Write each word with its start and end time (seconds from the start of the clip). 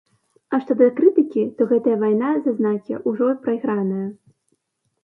А 0.53 0.59
што 0.61 0.77
да 0.79 0.87
крытыкі, 0.99 1.43
то 1.59 1.67
гэтая 1.73 1.97
вайна 2.05 2.33
за 2.47 2.55
знакі 2.63 2.93
ўжо 3.13 3.31
прайграная. 3.47 4.07